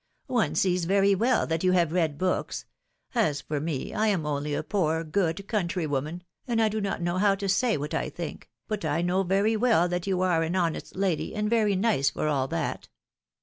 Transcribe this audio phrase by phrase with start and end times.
[0.27, 2.65] ^^One sees very well that you have read books;
[3.13, 7.19] as for me, I am only a poor, good, countrywoman, and I do not know
[7.19, 10.55] how to say what I think, but I know very well that you are an
[10.55, 12.87] honest lady, and very nice for all that!